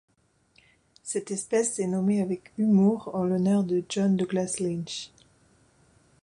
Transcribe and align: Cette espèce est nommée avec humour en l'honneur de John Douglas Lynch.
Cette 1.03 1.29
espèce 1.29 1.77
est 1.77 1.85
nommée 1.85 2.23
avec 2.23 2.53
humour 2.57 3.11
en 3.13 3.23
l'honneur 3.23 3.63
de 3.63 3.83
John 3.87 4.15
Douglas 4.17 4.55
Lynch. 4.59 5.11